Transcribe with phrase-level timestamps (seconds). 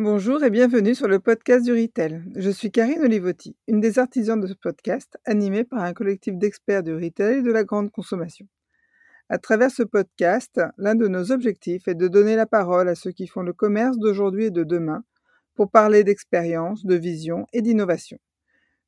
[0.00, 2.22] Bonjour et bienvenue sur le podcast du Retail.
[2.36, 6.84] Je suis Karine Olivotti, une des artisans de ce podcast, animé par un collectif d'experts
[6.84, 8.46] du retail et de la grande consommation.
[9.28, 13.10] À travers ce podcast, l'un de nos objectifs est de donner la parole à ceux
[13.10, 15.02] qui font le commerce d'aujourd'hui et de demain
[15.56, 18.18] pour parler d'expérience, de vision et d'innovation.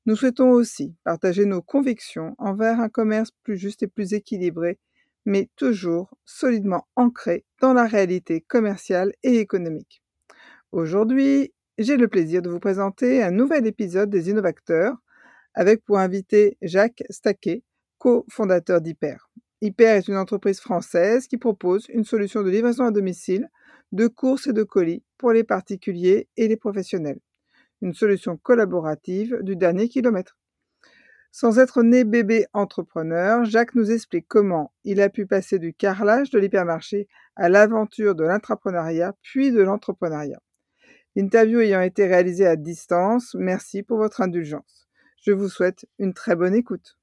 [0.06, 4.78] Nous souhaitons aussi partager nos convictions envers un commerce plus juste et plus équilibré,
[5.26, 10.04] mais toujours solidement ancré dans la réalité commerciale et économique.
[10.72, 14.94] Aujourd'hui, j'ai le plaisir de vous présenter un nouvel épisode des Innovateurs
[15.52, 17.64] avec pour invité Jacques Staquet,
[17.98, 19.32] cofondateur d'Hyper.
[19.62, 23.48] Hyper est une entreprise française qui propose une solution de livraison à domicile
[23.90, 27.18] de courses et de colis pour les particuliers et les professionnels.
[27.82, 30.38] Une solution collaborative du dernier kilomètre.
[31.32, 36.30] Sans être né bébé entrepreneur, Jacques nous explique comment il a pu passer du carrelage
[36.30, 40.40] de l'hypermarché à l'aventure de l'intrapreneuriat puis de l'entrepreneuriat.
[41.16, 44.88] L'interview ayant été réalisée à distance, merci pour votre indulgence.
[45.20, 46.96] Je vous souhaite une très bonne écoute.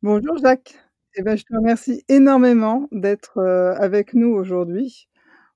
[0.00, 0.78] Bonjour Jacques.
[1.16, 5.08] Eh ben, je te remercie énormément d'être euh, avec nous aujourd'hui.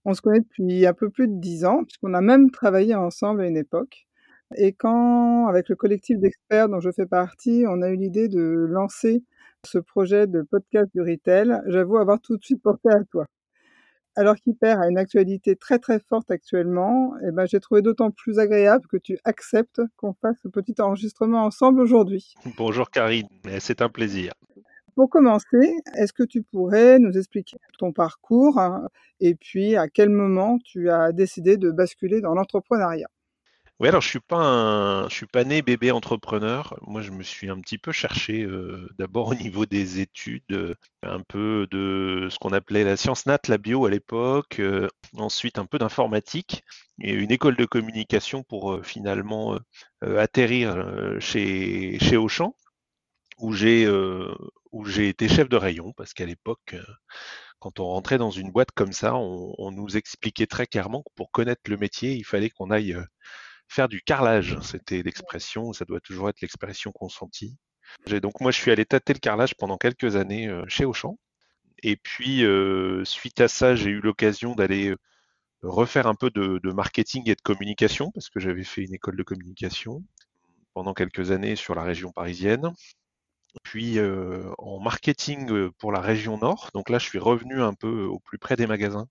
[0.05, 3.43] On se connaît depuis un peu plus de dix ans, puisqu'on a même travaillé ensemble
[3.43, 4.09] à une époque.
[4.57, 8.41] Et quand, avec le collectif d'experts dont je fais partie, on a eu l'idée de
[8.69, 9.23] lancer
[9.65, 13.27] ce projet de podcast du retail, j'avoue avoir tout de suite porté à toi
[14.17, 18.39] alors qu'Hyper a une actualité très très forte actuellement, eh ben, j'ai trouvé d'autant plus
[18.39, 22.35] agréable que tu acceptes qu'on fasse ce petit enregistrement ensemble aujourd'hui.
[22.57, 24.33] Bonjour Karine, c'est un plaisir.
[24.97, 28.89] Pour commencer, est-ce que tu pourrais nous expliquer ton parcours hein,
[29.21, 33.09] et puis à quel moment tu as décidé de basculer dans l'entrepreneuriat?
[33.81, 36.79] Oui, alors je suis pas je suis pas né bébé entrepreneur.
[36.83, 40.75] Moi, je me suis un petit peu cherché euh, d'abord au niveau des études, euh,
[41.03, 44.87] un peu de ce qu'on appelait la science nat, la bio à l'époque, euh,
[45.17, 46.63] ensuite un peu d'informatique
[47.01, 49.59] et une école de communication pour finalement
[50.03, 50.85] atterrir
[51.21, 52.55] chez chez Auchan
[53.39, 53.89] où j'ai
[54.73, 56.77] où j'ai été chef de rayon parce qu'à l'époque
[57.61, 61.31] quand on rentrait dans une boîte comme ça, on, nous expliquait très clairement que pour
[61.31, 62.97] connaître le métier, il fallait qu'on aille
[63.71, 64.59] faire du carrelage.
[64.63, 67.57] C'était l'expression, ça doit toujours être l'expression consentie.
[68.23, 71.19] Donc moi, je suis allé tâter le carrelage pendant quelques années euh, chez Auchan.
[71.83, 74.97] Et puis, euh, suite à ça, j'ai eu l'occasion d'aller euh,
[75.63, 79.23] refaire un peu de, marketing et de communication, parce que j'avais fait une école de
[79.23, 80.03] communication
[80.75, 82.73] pendant quelques années sur la région parisienne.
[83.65, 83.99] Puis
[84.59, 88.39] en marketing pour la région nord, donc là je suis revenu un peu au plus
[88.39, 89.09] près des magasins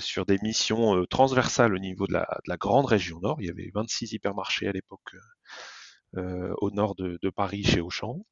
[0.00, 3.40] sur des missions euh, transversales au niveau de la, grande région nord.
[3.40, 5.16] Il y avait 26 hypermarchés à l'époque
[6.16, 8.24] euh, au nord de, Paris chez Auchan.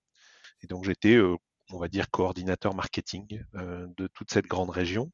[0.63, 1.37] Et donc j'étais, euh,
[1.71, 5.13] on va dire, coordinateur marketing de toute cette grande région.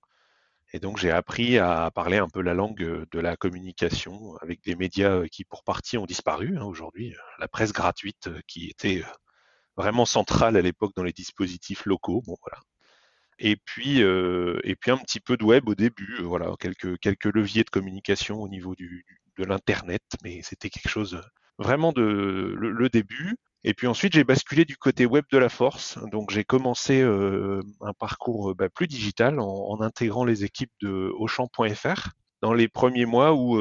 [0.72, 4.74] Et donc j'ai appris à parler un peu la langue de la communication avec des
[4.74, 7.14] médias qui pour partie ont disparu hein, aujourd'hui.
[7.38, 9.04] La presse gratuite qui était
[9.76, 12.22] vraiment centrale à l'époque dans les dispositifs locaux.
[12.26, 12.60] Bon voilà.
[13.38, 16.98] Et puis, euh, et puis un petit peu de web au début, euh, voilà, quelques,
[17.00, 19.04] quelques leviers de communication au niveau du,
[19.38, 21.20] de l'internet, mais c'était quelque chose
[21.58, 22.02] vraiment de
[22.56, 23.36] le, début.
[23.64, 25.98] Et puis ensuite, j'ai basculé du côté web de la force.
[26.12, 32.10] Donc j'ai commencé euh, un parcours bah, plus digital en, intégrant les équipes de Auchan.fr
[32.42, 33.58] dans les premiers mois où,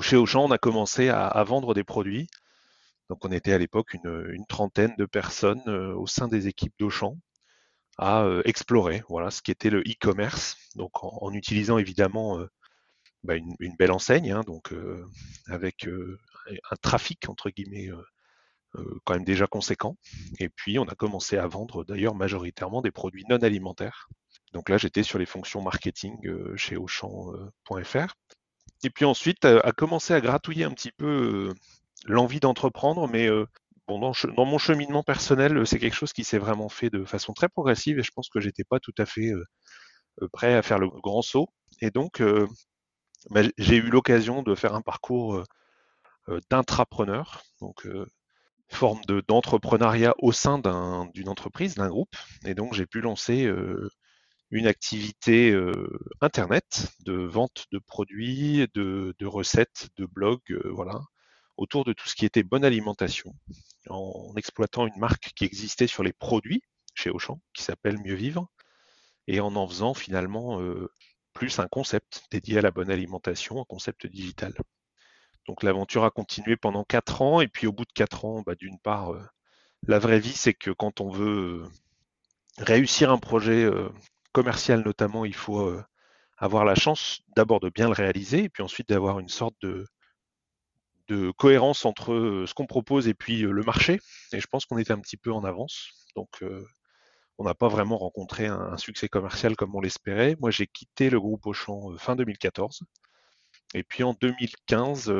[0.00, 2.28] chez Auchan, on a commencé à, vendre des produits.
[3.10, 7.16] Donc on était à l'époque une, trentaine de personnes au sein des équipes d'Auchan
[7.98, 12.48] à euh, explorer voilà, ce qui était le e-commerce, donc en, utilisant évidemment euh,
[13.22, 15.06] bah, une, belle enseigne, hein, donc euh,
[15.46, 17.90] avec un trafic entre guillemets
[19.04, 19.96] quand même déjà conséquent.
[20.40, 24.08] Et puis on a commencé à vendre d'ailleurs majoritairement des produits non alimentaires.
[24.54, 26.16] Donc là j'étais sur les fonctions marketing
[26.56, 28.14] chez Auchan.fr.
[28.82, 31.54] Et puis ensuite a commencé à gratouiller un petit peu
[32.06, 33.28] l'envie d'entreprendre, mais
[33.88, 37.98] dans, mon cheminement personnel, c'est quelque chose qui s'est vraiment fait de façon très progressive
[37.98, 39.44] et je pense que j'étais pas tout à fait euh,
[40.22, 41.48] euh, prêt à faire le grand saut.
[41.80, 42.46] Et donc, euh,
[43.30, 45.42] bah, j'ai eu l'occasion de faire un parcours
[46.50, 47.88] d'intrapreneur, donc
[48.68, 50.60] forme d'entrepreneuriat au sein
[51.14, 52.14] d'une entreprise, d'un groupe.
[52.44, 53.50] Et donc, j'ai pu lancer
[54.50, 55.56] une activité
[56.20, 61.00] internet de vente de produits, de recettes, de blogs, voilà,
[61.56, 63.34] autour de tout ce qui était bonne alimentation,
[63.88, 66.62] en exploitant une marque qui existait sur les produits
[66.94, 68.48] chez Auchan, qui s'appelle Mieux Vivre,
[69.26, 70.90] et en en faisant finalement euh,
[71.32, 74.54] plus un concept dédié à la bonne alimentation, un concept digital.
[75.46, 78.54] Donc l'aventure a continué pendant quatre ans, et puis au bout de quatre ans, bah,
[78.54, 79.22] d'une part, euh,
[79.86, 81.68] la vraie vie, c'est que quand on veut euh,
[82.58, 83.68] réussir un projet
[84.32, 85.74] commercial notamment, il faut
[86.36, 89.86] avoir la chance d'abord de bien le réaliser et puis ensuite d'avoir une sorte de,
[91.08, 94.00] de cohérence entre ce qu'on propose et puis le marché.
[94.32, 95.90] Et je pense qu'on était un petit peu en avance.
[96.16, 96.42] Donc,
[97.38, 100.36] on n'a pas vraiment rencontré un, succès commercial comme on l'espérait.
[100.40, 102.82] Moi, j'ai quitté le groupe Auchan fin 2014.
[103.74, 105.10] Et puis en 2015,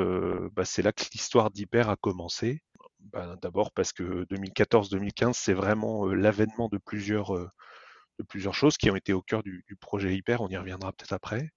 [0.53, 2.63] bah, c'est là que l'histoire d'Hyper a commencé.
[3.01, 7.33] Bah, d'abord parce que 2014-2015, c'est vraiment l'avènement de plusieurs,
[8.19, 10.41] de plusieurs choses qui ont été au cœur du, projet Hyper.
[10.43, 11.51] On y reviendra peut-être après.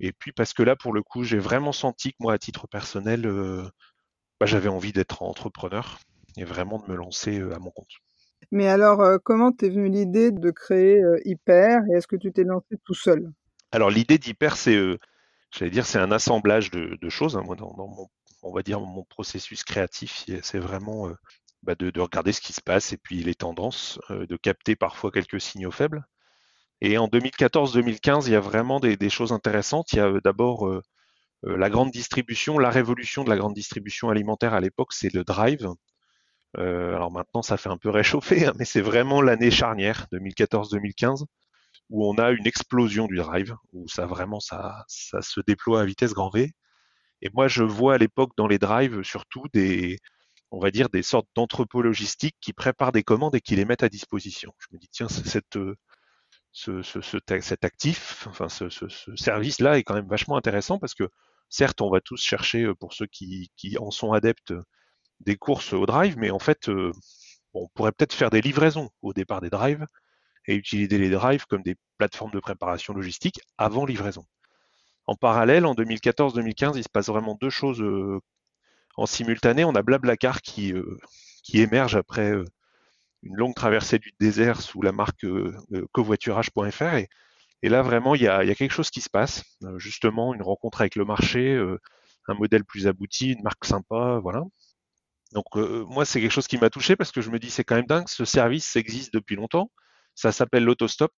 [0.00, 2.66] Et puis parce que là, pour le coup, j'ai vraiment senti que moi, à titre
[2.68, 3.22] personnel,
[4.40, 5.98] bah, j'avais envie d'être entrepreneur
[6.36, 7.90] et vraiment de me lancer à mon compte.
[8.52, 12.78] Mais alors, comment t'es venue l'idée de créer Hyper et est-ce que tu t'es lancé
[12.84, 13.32] tout seul
[13.72, 14.78] Alors l'idée d'Hyper, c'est,
[15.50, 17.36] j'allais dire, c'est un assemblage de, choses.
[17.36, 17.42] Hein.
[17.44, 18.08] Moi, dans, mon,
[18.42, 21.10] on va dire mon processus créatif, c'est vraiment
[21.64, 25.40] bah, de, regarder ce qui se passe et puis les tendances, de capter parfois quelques
[25.40, 26.06] signaux faibles.
[26.80, 29.92] Et en 2014-2015, il y a vraiment des, choses intéressantes.
[29.92, 30.70] Il y a d'abord
[31.42, 35.68] la grande distribution, la révolution de la grande distribution alimentaire à l'époque, c'est le drive.
[36.56, 41.24] alors maintenant, ça fait un peu réchauffer, hein, mais c'est vraiment l'année charnière 2014-2015
[41.90, 46.12] où on a une explosion du drive, où ça vraiment ça se déploie à vitesse
[46.12, 46.52] grand V.
[47.22, 49.98] Et moi, je vois à l'époque dans les drives surtout des,
[50.50, 53.82] on va dire, des sortes d'entrepôts logistiques qui préparent des commandes et qui les mettent
[53.82, 54.52] à disposition.
[54.58, 55.58] Je me dis, tiens, cette,
[56.58, 57.00] ce, ce,
[57.40, 61.08] cet actif, ce, service-là est quand même vachement intéressant parce que
[61.48, 64.52] certes, on va tous chercher, euh, pour ceux qui, qui en sont adeptes,
[65.20, 66.92] des courses au drive, mais en fait, euh,
[67.54, 69.86] on pourrait peut-être faire des livraisons au départ des drives
[70.46, 74.24] et utiliser les drives comme des plateformes de préparation logistique avant livraison.
[75.06, 78.20] En parallèle, en 2014-2015, il se passe vraiment deux choses euh,
[78.96, 79.64] en simultané.
[79.64, 80.74] On a Blablacar qui,
[81.44, 82.34] qui émerge après
[83.22, 86.94] une longue traversée du désert sous la marque euh, euh, covoiturage.fr.
[86.94, 87.08] Et,
[87.62, 89.44] et, là, vraiment, il y, a, quelque chose qui se passe.
[89.64, 91.58] Euh, justement, une rencontre avec le marché,
[92.28, 94.42] un modèle plus abouti, une marque sympa, voilà.
[95.32, 97.76] Donc moi, c'est quelque chose qui m'a touché parce que je me dis, c'est quand
[97.76, 99.70] même dingue, ce service existe depuis longtemps.
[100.14, 101.12] Ça s'appelle l'autostop.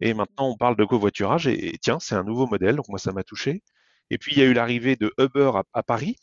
[0.00, 1.46] Et maintenant, on parle de covoiturage.
[1.46, 2.76] Et, tiens, c'est un nouveau modèle.
[2.76, 3.62] Donc moi, ça m'a touché.
[4.10, 6.16] Et puis, il y a eu l'arrivée de Uber à, Paris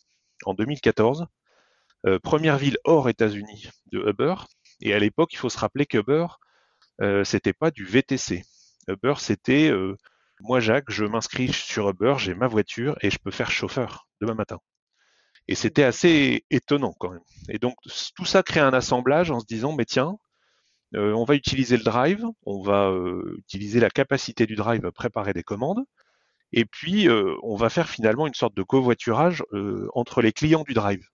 [0.45, 1.25] en 2014.
[2.23, 4.35] première ville hors États-Unis de Uber.
[4.85, 6.27] Et à l'époque, il faut se rappeler qu'Uber,
[7.01, 8.43] euh, c'était pas du VTC.
[8.87, 9.97] Uber, c'était euh,
[10.41, 14.35] moi, Jacques, je m'inscris sur Uber, j'ai ma voiture et je peux faire chauffeur demain
[14.35, 14.59] matin.
[15.47, 17.23] Et c'était assez étonnant quand même.
[17.49, 17.75] Et donc
[18.15, 20.17] tout ça crée un assemblage en se disant, mais tiens,
[20.95, 24.91] euh, on va utiliser le drive, on va euh, utiliser la capacité du drive à
[24.91, 25.83] préparer des commandes,
[26.53, 27.09] et puis
[27.43, 29.43] on va faire finalement une sorte de covoiturage
[29.93, 31.05] entre les clients du drive.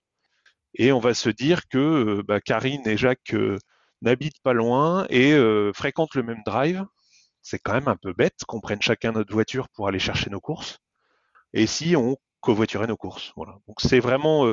[0.74, 3.58] Et on va se dire que euh, bah, Karine et Jacques euh,
[4.00, 6.84] n'habitent pas loin et euh, fréquentent le même drive.
[7.42, 10.40] C'est quand même un peu bête qu'on prenne chacun notre voiture pour aller chercher nos
[10.40, 10.78] courses.
[11.52, 13.32] Et si on covoiturait nos courses.
[13.36, 13.58] Voilà.
[13.66, 14.46] Donc c'est vraiment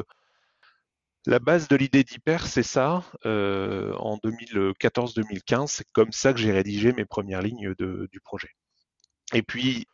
[1.25, 3.03] la base de l'idée d'Hyper, c'est ça.
[3.23, 8.49] en 2014-2015, c'est comme ça que j'ai rédigé mes premières lignes du projet.
[9.33, 9.85] Et puis,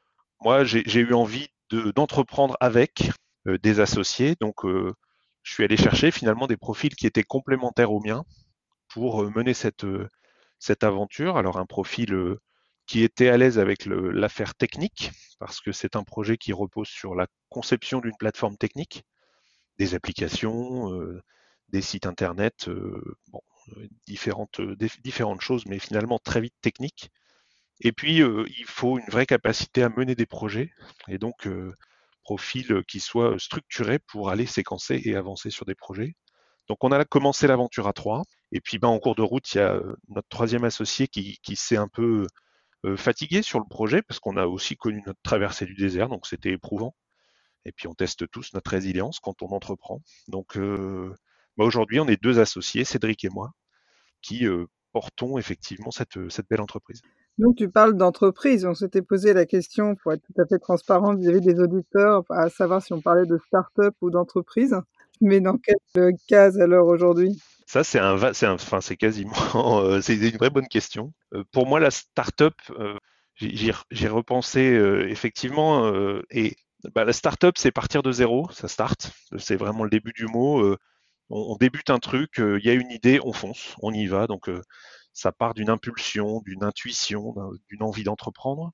[0.41, 3.11] moi, j'ai eu envie d'entreprendre avec
[3.45, 4.35] des associés.
[4.39, 4.63] Donc,
[5.45, 8.25] je suis allé chercher finalement des profils qui étaient complémentaires aux miens
[8.89, 10.09] pour euh, mener cette, euh,
[10.57, 11.37] cette aventure.
[11.37, 12.41] Alors un profil euh,
[12.87, 17.13] qui était à l'aise avec l'affaire technique, parce que c'est un projet qui repose sur
[17.15, 19.03] la conception d'une plateforme technique,
[19.79, 20.91] des applications,
[21.69, 22.69] des sites internet,
[24.05, 24.61] différentes,
[25.03, 27.09] différentes choses, mais finalement très vite techniques.
[27.81, 30.71] Et puis, il faut une vraie capacité à mener des projets.
[31.07, 31.47] Et donc,
[32.25, 36.15] profil euh, qui soit structuré pour aller séquencer et avancer sur des projets.
[36.67, 38.23] Donc on a commencé l'aventure à trois.
[38.51, 41.39] Et puis ben, en cours de route, il y a euh, notre troisième associé qui,
[41.55, 42.27] s'est un peu
[42.85, 46.25] euh, fatigué sur le projet parce qu'on a aussi connu notre traversée du désert, donc
[46.27, 46.95] c'était éprouvant.
[47.65, 50.01] Et puis on teste tous notre résilience quand on entreprend.
[50.27, 51.15] Donc ben,
[51.57, 53.51] aujourd'hui, on est deux associés, Cédric et moi,
[54.21, 54.45] qui
[54.91, 57.01] portons effectivement cette belle entreprise.
[57.37, 58.65] Donc, tu parles d'entreprise.
[58.65, 62.49] On s'était posé la question, pour être tout à fait transparent vis-à-vis des auditeurs, à
[62.49, 64.75] savoir si on parlait de start-up ou d'entreprise.
[65.21, 67.37] Mais dans quelle case alors aujourd'hui?
[67.65, 69.33] Ça, c'est un, c'est enfin, c'est quasiment,
[69.81, 71.13] euh, c'est une vraie bonne question.
[71.33, 72.95] Euh, pour moi, la start-up, euh,
[73.39, 74.61] j'ai repensé
[75.09, 75.91] effectivement,
[76.31, 76.55] et
[76.93, 80.63] bah, la start-up, c'est partir de zéro, ça start, c'est vraiment le début du mot.
[81.29, 84.25] On, on, débute un truc, il y a une idée, on fonce, on y va.
[84.27, 84.49] Donc,
[85.15, 87.33] ça part d'une impulsion, d'une intuition,
[87.69, 88.73] d'une envie d'entreprendre.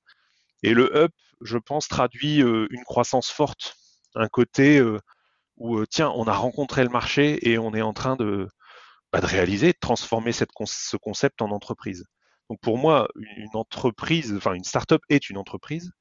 [0.64, 3.76] Et le up, je pense, traduit euh, une croissance forte,
[4.16, 5.00] un côté euh,
[5.58, 8.48] où, euh, tiens, on a rencontré le marché et on est en train de,
[9.14, 12.06] bah, réaliser, de transformer ce concept en entreprise.
[12.50, 15.92] Donc pour moi, une entreprise, enfin une startup est une entreprise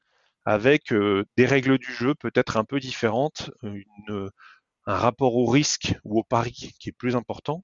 [0.46, 4.30] avec des règles du jeu peut-être un peu différentes, un
[4.86, 7.62] rapport au risque ou au pari qui est plus important,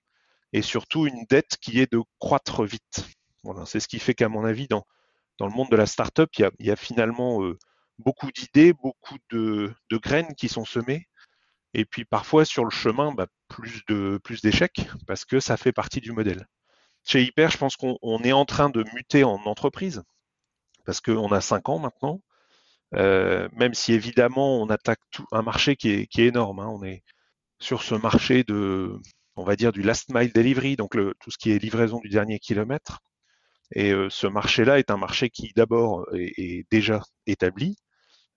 [0.56, 3.06] et surtout une dette qui est de croître vite.
[3.42, 4.86] Voilà, c'est ce qui fait qu'à mon avis, dans,
[5.38, 7.42] dans le monde de la startup, il y a, il y a finalement
[7.98, 11.08] beaucoup d'idées, beaucoup de, de, graines qui sont semées,
[11.74, 15.72] et puis parfois sur le chemin, bah, plus de plus d'échecs parce que ça fait
[15.72, 16.46] partie du modèle.
[17.04, 20.02] Chez Hyper, je pense qu'on est en train de muter en entreprise
[20.86, 22.22] parce qu'on a cinq ans maintenant.
[22.94, 26.60] Euh, même si évidemment on attaque tout, un marché qui est, qui est énorme.
[26.60, 26.68] Hein.
[26.68, 27.02] On est
[27.60, 28.98] sur ce marché de,
[29.36, 32.38] on va dire, du last mile delivery, donc tout ce qui est livraison du dernier
[32.38, 33.00] kilomètre.
[33.72, 37.76] Et euh, ce marché-là est un marché qui d'abord est, déjà établi,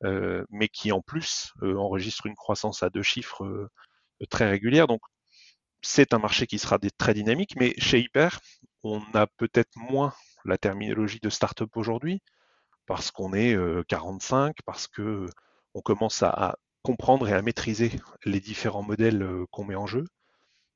[0.03, 3.69] euh, mais qui en plus euh, enregistre une croissance à deux chiffres
[4.29, 4.87] très régulière.
[4.87, 5.01] Donc
[5.81, 8.39] c'est un marché qui sera très dynamique, mais chez Hyper,
[8.83, 10.13] on a peut-être moins
[10.45, 12.21] la terminologie de start-up aujourd'hui,
[12.87, 15.27] parce qu'on est 45, parce que
[15.73, 17.91] on commence à, comprendre et à maîtriser
[18.25, 20.05] les différents modèles qu'on met en jeu.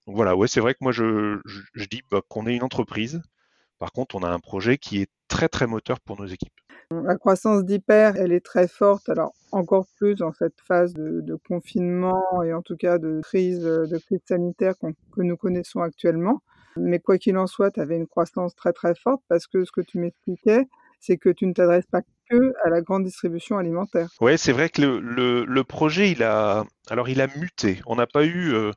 [0.07, 3.21] Donc voilà, ouais, c'est vrai que moi je, je, dis bah, qu'on est une entreprise.
[3.79, 6.53] Par contre, on a un projet qui est très très moteur pour nos équipes.
[6.91, 11.35] La croissance d'hyper, elle est très forte, alors encore plus dans cette phase de, de
[11.35, 16.41] confinement et en tout cas de crise, de crise sanitaire que nous connaissons actuellement.
[16.75, 19.71] Mais quoi qu'il en soit, tu avais une croissance très très forte parce que ce
[19.71, 20.67] que tu m'expliquais,
[20.99, 24.09] c'est que tu ne t'adresses pas que à la grande distribution alimentaire.
[24.21, 27.81] Oui, c'est vrai que le, le, le, projet, il a, alors il a muté.
[27.85, 28.71] On n'a pas eu, euh,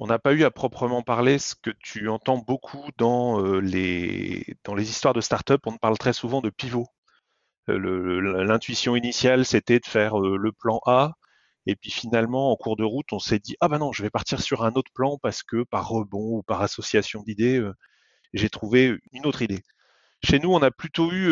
[0.00, 4.56] on n'a pas eu à proprement parler ce que tu entends beaucoup dans euh, les,
[4.78, 5.60] histoires de start-up.
[5.66, 6.86] On parle très souvent de pivot.
[7.68, 11.12] Euh, l'intuition initiale, c'était de faire euh, le plan A,
[11.66, 14.08] et puis finalement, en cours de route, on s'est dit ah ben non, je vais
[14.08, 17.62] partir sur un autre plan parce que par rebond ou par association d'idées,
[18.32, 19.62] j'ai trouvé une autre idée.
[20.24, 21.30] Chez nous, on a plutôt eu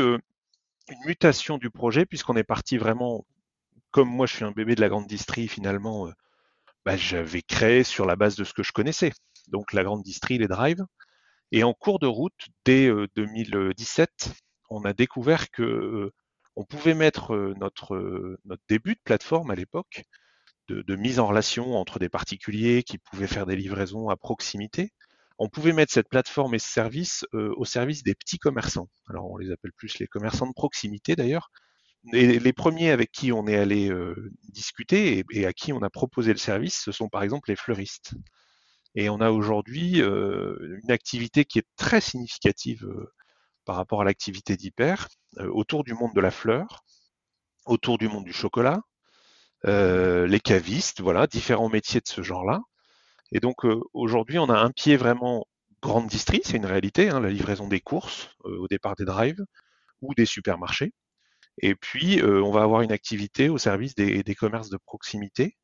[0.90, 3.24] une mutation du projet puisqu'on est parti vraiment,
[3.92, 6.10] comme moi, je suis un bébé de la grande distrie, finalement,
[6.88, 9.12] bah, j'avais créé sur la base de ce que je connaissais,
[9.48, 10.86] donc la grande distrie, les drives.
[11.52, 14.30] Et en cours de route, dès 2017,
[14.70, 16.10] on a découvert que
[16.56, 20.04] on pouvait mettre notre, notre début de plateforme à l'époque,
[20.68, 24.94] de, mise en relation entre des particuliers qui pouvaient faire des livraisons à proximité.
[25.38, 28.88] On pouvait mettre cette plateforme et ce service au service des petits commerçants.
[29.10, 31.50] Alors on les appelle plus les commerçants de proximité d'ailleurs.
[32.12, 33.90] Les premiers avec qui on est allé
[34.50, 38.14] discuter et, à qui on a proposé le service, ce sont par exemple les fleuristes.
[38.94, 42.88] Et on a aujourd'hui une activité qui est très significative
[43.68, 46.84] par rapport à l'activité d'hyper euh, autour du monde de la fleur,
[47.66, 48.80] autour du monde du chocolat,
[49.66, 52.62] euh, les cavistes, voilà, différents métiers de ce genre-là.
[53.30, 55.46] Et donc euh, aujourd'hui, on a un pied vraiment
[55.82, 59.44] grande distrie, c'est une réalité, hein, la livraison des courses au départ des drives
[60.00, 60.94] ou des supermarchés.
[61.60, 65.56] Et puis, on va avoir une activité au service des, des commerces de proximité.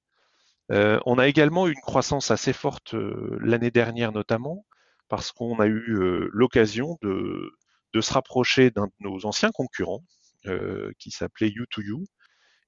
[0.71, 2.95] on a également eu une croissance assez forte
[3.41, 4.67] l'année dernière notamment,
[5.09, 5.85] parce qu'on a eu
[6.33, 7.53] l'occasion de,
[7.95, 10.05] de se rapprocher d'un de nos anciens concurrents
[10.47, 12.05] euh, qui s'appelait U2U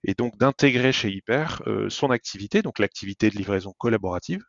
[0.05, 4.43] et donc d'intégrer chez Hyper euh, son activité, donc l'activité de livraison collaborative,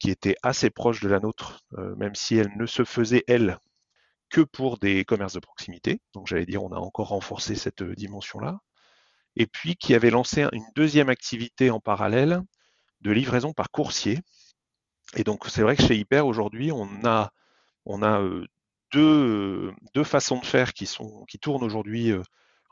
[0.00, 3.58] qui était assez proche de la nôtre, euh, même si elle ne se faisait, elle,
[4.36, 5.98] que pour des commerces de proximité.
[6.12, 8.60] Donc j'allais dire, on a encore renforcé cette dimension-là.
[9.34, 12.42] Et puis qui avait lancé une deuxième activité en parallèle
[13.00, 14.20] de livraison par coursier.
[15.14, 17.32] Et donc c'est vrai que chez Hyper, aujourd'hui, on a,
[17.86, 18.22] on a
[18.92, 22.22] deux, deux façons de faire qui, sont, qui tournent aujourd'hui euh,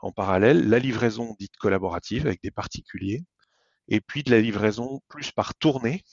[0.01, 0.69] en parallèle.
[0.69, 3.23] La livraison dite collaborative avec des particuliers,
[3.87, 6.03] et puis de la livraison plus par tournée,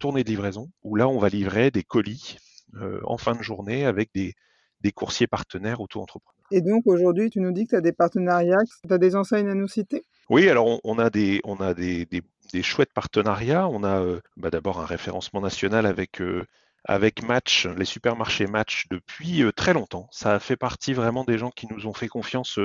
[0.00, 2.36] tournée de livraison, où là on va livrer des colis
[2.74, 4.36] euh, en fin de journée avec des,
[4.80, 6.36] des coursiers partenaires auto-entrepreneurs.
[6.50, 9.48] Et donc aujourd'hui, tu nous dis que tu as des partenariats, tu as des enseignes
[9.48, 10.04] à nous citer?
[10.28, 12.22] Oui, alors on, on, a des, on a des, des,
[12.52, 13.68] des chouettes partenariats.
[13.68, 16.44] On a euh, bah, d'abord un référencement national avec euh,
[16.84, 20.08] avec Match, les supermarchés Match depuis euh, très longtemps.
[20.10, 22.58] Ça a fait partie vraiment des gens qui nous ont fait confiance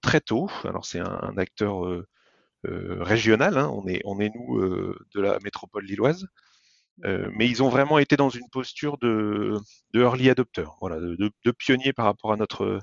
[0.00, 0.48] très tôt.
[0.64, 1.82] Alors c'est un, acteur
[2.64, 3.68] régional, hein.
[3.74, 6.26] on, est, on est nous de la métropole lilloise.
[6.98, 9.54] Mais ils ont vraiment été dans une posture de,
[9.94, 12.80] de early adopter, voilà, de, de, pionnier par rapport à notre,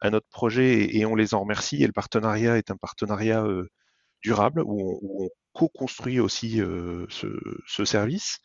[0.00, 1.82] à notre projet et, on les en remercie.
[1.82, 3.44] Et le partenariat est un partenariat
[4.22, 7.36] durable où on, co-construit aussi ce,
[7.66, 8.38] ce, service.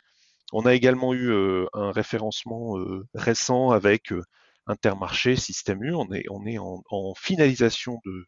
[0.54, 4.22] On a également eu euh, un référencement euh, récent avec euh,
[4.68, 5.94] Intermarché, Système U.
[5.96, 8.26] On est, en, finalisation de,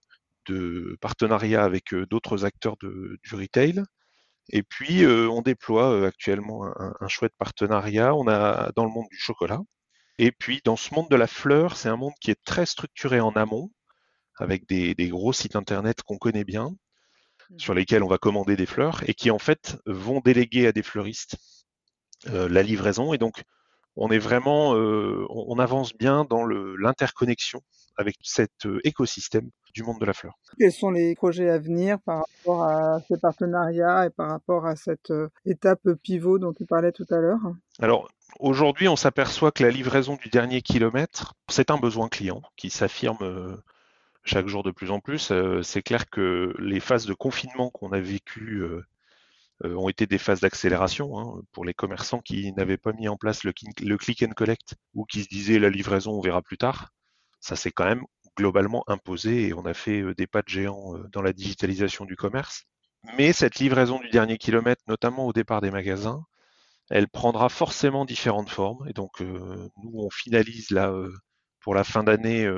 [0.48, 3.84] de partenariat avec d'autres acteurs du retail.
[4.50, 8.14] Et puis, on déploie actuellement un, un, chouette partenariat.
[8.16, 9.60] On a dans le monde du chocolat.
[10.20, 13.20] Et puis, dans ce monde de la fleur, c'est un monde qui est très structuré
[13.20, 13.72] en amont,
[14.38, 16.76] avec des, gros sites internet qu'on connaît bien,
[17.50, 17.60] Mmh.
[17.60, 20.84] sur lesquels on va commander des fleurs et qui en fait vont déléguer à des
[20.84, 21.38] fleuristes
[22.28, 23.14] euh, la livraison.
[23.14, 23.44] Et donc,
[23.96, 27.62] on est vraiment, euh, on, avance bien dans l'interconnexion
[27.98, 30.34] avec cet euh, écosystème du monde de la fleur.
[30.60, 34.76] Quels sont les projets à venir par rapport à ces partenariats et par rapport à
[34.76, 35.12] cette
[35.46, 37.42] étape pivot dont tu parlais tout à l'heure?
[37.82, 38.10] Alors,
[38.40, 43.62] aujourd'hui, on s'aperçoit que la livraison du dernier kilomètre, c'est un besoin client qui s'affirme
[44.24, 45.34] chaque jour de plus en plus.
[45.62, 48.64] c'est clair que les phases de confinement qu'on a vécues
[49.64, 53.16] euh, ont été des phases d'accélération hein, pour les commerçants qui n'avaient pas mis en
[53.16, 56.90] place le, click and collect ou qui se disaient la livraison on verra plus tard.
[57.46, 58.04] Ça s'est quand même
[58.36, 62.06] globalement imposé et on a fait euh, des pas de géants euh, dans la digitalisation
[62.06, 62.64] du commerce.
[63.20, 66.24] Mais cette livraison du dernier kilomètre, notamment au départ des magasins,
[66.90, 68.84] elle prendra forcément différentes formes.
[68.90, 70.92] Et donc, nous, on finalise là,
[71.60, 72.50] pour la fin d'année,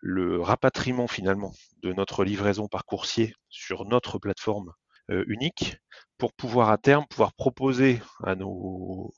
[0.00, 1.52] le rapatriement finalement
[1.82, 4.72] de notre livraison par coursier sur notre plateforme
[5.08, 5.78] unique
[6.16, 8.00] pour pouvoir à terme pouvoir proposer
[8.40, 9.12] aux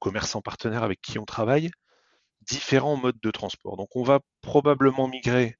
[0.00, 1.70] commerçants partenaires avec qui on travaille
[2.48, 3.76] différents modes de transport.
[3.76, 5.56] Donc on va probablement migrer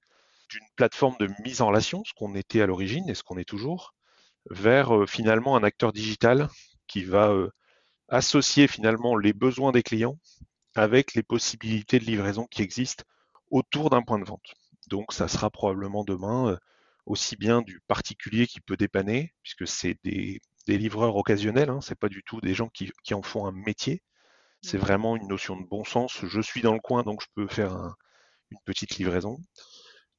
[0.51, 3.49] d'une plateforme de mise en relation, ce qu'on était à l'origine et ce qu'on est
[3.49, 3.95] toujours,
[4.51, 6.49] vers euh, finalement un acteur digital
[6.87, 7.51] qui va euh,
[8.09, 10.19] associer finalement les besoins des clients
[10.75, 13.05] avec les possibilités de livraison qui existent
[13.51, 14.55] autour d'un point de vente.
[14.89, 16.57] Donc ça sera probablement demain euh,
[17.07, 22.11] aussi bien du particulier qui peut dépanner, puisque c'est des, livreurs occasionnels, hein, c'est pas
[22.11, 24.03] du tout des gens qui, en font un métier.
[24.63, 26.25] C'est vraiment une notion de bon sens.
[26.25, 27.95] Je suis dans le coin, donc je peux faire
[28.51, 29.39] une petite livraison.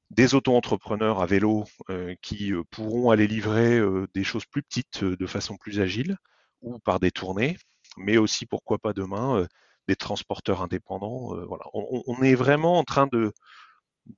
[0.10, 5.04] Des auto-entrepreneurs à vélo euh, qui euh, pourront aller livrer euh, des choses plus petites
[5.04, 6.18] de façon plus agile
[6.62, 7.58] ou par des tournées,
[7.98, 9.48] mais aussi pourquoi pas demain
[9.88, 11.34] des transporteurs indépendants.
[11.48, 11.64] voilà.
[11.74, 13.32] on, est vraiment en train de,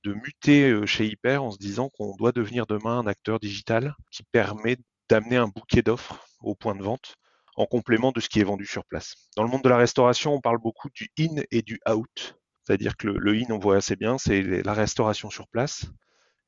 [0.02, 4.24] de muter chez Hyper en se disant qu'on doit devenir demain un acteur digital qui
[4.24, 4.76] permet
[5.08, 7.16] d'amener un bouquet d'offres au point de vente
[7.56, 9.14] en complément de ce qui est vendu sur place.
[9.36, 12.38] Dans le monde de la restauration, on parle beaucoup du in et du out.
[12.64, 15.86] C'est-à-dire que le, in, on voit assez bien, c'est la restauration sur place.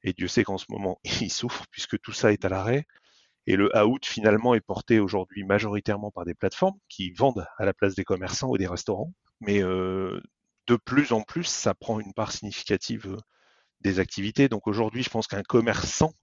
[0.03, 2.87] Et Dieu sait qu'en ce moment, il souffre puisque tout ça est à l'arrêt.
[3.47, 7.75] Et le out, finalement, est porté aujourd'hui majoritairement par des plateformes qui vendent à la
[7.75, 9.12] place des commerçants ou des restaurants.
[9.40, 10.21] Mais euh,
[10.67, 13.19] de plus en plus, ça prend une part significative euh,
[13.81, 14.49] des activités.
[14.49, 16.14] Donc aujourd'hui, je pense qu'un commerçant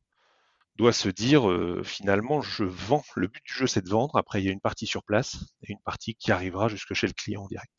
[0.82, 3.04] doit se dire euh, finalement, je vends.
[3.16, 4.18] Le but du jeu, c'est de vendre.
[4.18, 7.06] Après, il y a une partie sur place et une partie qui arrivera jusque chez
[7.06, 7.72] le client en direct.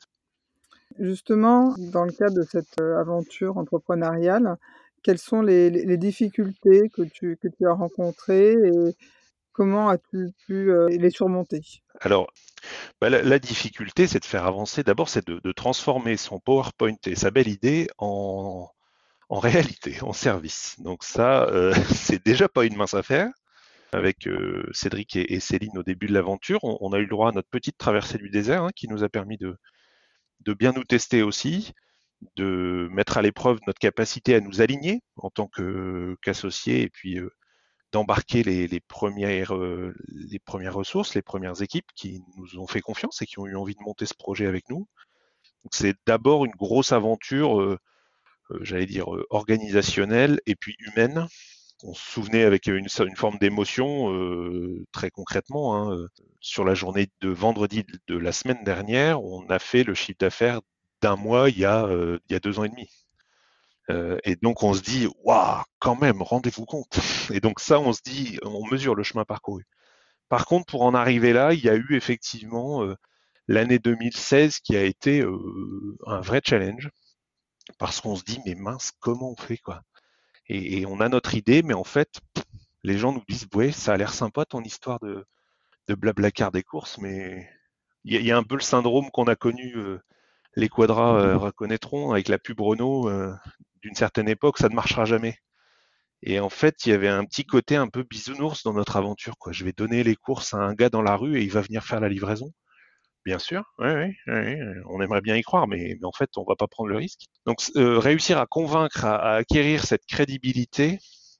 [0.99, 4.57] Justement, dans le cadre de cette euh, aventure entrepreneuriale,
[5.01, 8.95] quelles sont les, difficultés que tu, que tu as rencontrées et
[9.51, 11.61] comment as-tu pu euh, les surmonter?
[11.99, 12.31] Alors,
[13.01, 14.81] bah, la, difficulté, c'est de faire avancer.
[14.81, 18.69] D'abord, c'est de, transformer son PowerPoint et sa belle idée en,
[19.33, 20.75] en réalité, en service.
[20.79, 23.29] Donc ça, euh, c'est déjà pas une mince affaire.
[23.91, 27.31] Avec euh, Cédric et, Céline au début de l'aventure, on, a eu le droit à
[27.31, 29.57] notre petite traversée du désert hein, qui nous a permis de,
[30.53, 31.73] bien nous tester aussi,
[32.35, 35.49] de mettre à l'épreuve notre capacité à nous aligner en tant
[36.21, 37.29] qu'associés et puis euh,
[37.91, 39.49] d'embarquer les, premières,
[40.75, 43.83] ressources, les premières équipes qui nous ont fait confiance et qui ont eu envie de
[43.83, 44.87] monter ce projet avec nous.
[45.71, 47.79] C'est d'abord une grosse aventure
[48.61, 51.27] j'allais dire, euh, organisationnelle et puis humaine.
[51.83, 55.91] On se souvenait avec une, une forme d'émotion euh, très concrètement.
[55.91, 56.07] Hein,
[56.39, 60.61] sur la journée de vendredi de la semaine dernière, on a fait le chiffre d'affaires
[61.01, 62.89] d'un mois il y, a, il y a deux ans et demi.
[64.23, 66.99] et donc on se dit, waouh, quand même, rendez-vous compte.
[67.33, 69.65] Et donc ça, on se dit, on mesure le chemin parcouru.
[70.29, 72.85] Par contre, pour en arriver là, il y a eu effectivement
[73.49, 75.25] l'année 2016 qui a été
[76.07, 76.89] un vrai challenge
[77.77, 79.83] parce qu'on se dit mais mince comment on fait quoi?
[80.47, 82.19] Et, on a notre idée mais en fait
[82.83, 85.25] les gens nous disent ouais ça a l'air sympa ton histoire de,
[85.87, 87.49] de blablacar des courses mais
[88.05, 89.99] il y, a un peu le syndrome qu'on a connu euh,
[90.57, 93.33] les quadras euh, reconnaîtront avec la pub Renault euh,
[93.81, 95.37] d'une certaine époque ça ne marchera jamais.
[96.21, 99.37] Et en fait il y avait un petit côté un peu bisounours dans notre aventure
[99.37, 99.53] quoi.
[99.53, 101.85] Je vais donner les courses à un gars dans la rue et il va venir
[101.85, 102.51] faire la livraison
[103.25, 106.97] Bien sûr, on aimerait bien y croire, mais, en fait, on va pas prendre le
[106.97, 107.21] risque.
[107.45, 110.99] Donc, euh, réussir à convaincre, à, acquérir cette crédibilité,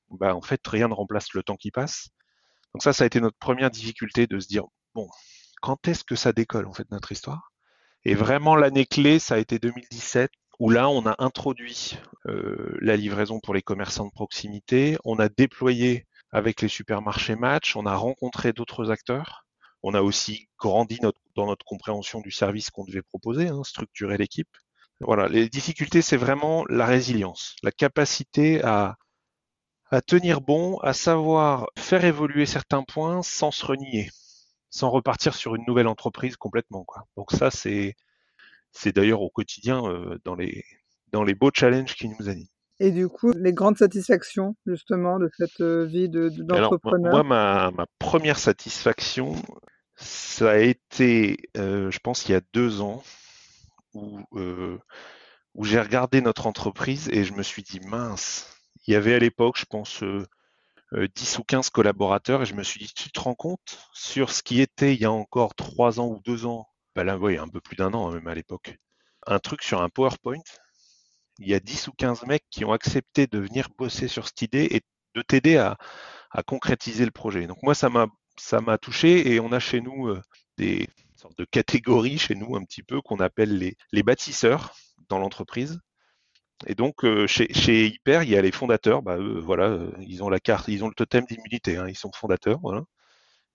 [0.10, 2.10] bah, en fait, rien ne remplace le temps qui passe.
[2.74, 4.64] Donc ça, ça a été notre première difficulté de se dire,
[4.96, 5.10] bon,
[5.62, 7.52] quand est-ce que ça décolle, en fait, notre histoire?
[8.06, 12.96] Et vraiment, l'année clé, ça a été 2017, où là, on a introduit euh, la
[12.96, 17.96] livraison pour les commerçants de proximité, on a déployé avec les supermarchés match, on a
[17.96, 19.43] rencontré d'autres acteurs,
[19.84, 21.00] on a aussi grandi
[21.36, 24.50] dans notre compréhension du service qu'on devait proposer, hein, structurer l'équipe.
[25.02, 28.96] Voilà, les difficultés, c'est vraiment la résilience, la capacité à,
[29.90, 34.10] à tenir bon, à savoir faire évoluer certains points sans se renier,
[34.70, 36.86] sans repartir sur une nouvelle entreprise complètement.
[36.86, 37.04] Quoi.
[37.18, 37.96] Donc ça, c'est,
[38.72, 40.64] c'est d'ailleurs au quotidien euh, dans, les,
[41.12, 42.48] dans les beaux challenges qui nous animent.
[42.80, 47.12] Et du coup, les grandes satisfactions justement de cette euh, vie de, d'entrepreneur?
[47.12, 49.36] Moi, ma, ma, première satisfaction,
[50.04, 53.04] ça a été, euh, je pense, il y a deux ans,
[53.94, 54.80] où, euh,
[55.56, 58.48] où j'ai regardé notre entreprise et je me suis dit, mince,
[58.88, 60.28] il y avait à l'époque, je pense, euh,
[61.16, 64.44] 10 ou 15 collaborateurs et je me suis dit, tu te rends compte sur ce
[64.44, 67.62] qui était il y a encore trois ans ou deux ans, bah là, un peu
[67.62, 68.78] plus d'un an hein, même à l'époque,
[69.28, 70.42] un truc sur un PowerPoint,
[71.40, 74.42] il y a 10 ou 15 mecs qui ont accepté de venir bosser sur cette
[74.44, 74.82] idée et
[75.16, 75.78] de t'aider à,
[76.32, 77.48] à concrétiser le projet.
[77.48, 80.22] Donc moi, ça m'a ça m'a touché et on a chez nous euh,
[80.58, 84.76] des sortes de catégories chez nous un petit peu qu'on appelle les, bâtisseurs
[85.10, 85.80] dans l'entreprise.
[86.68, 90.30] Et donc euh, chez, Hyper, il y a les fondateurs, bah, voilà, euh, ils ont
[90.30, 92.84] la carte, ils ont le totem d'immunité, hein, ils sont fondateurs, voilà.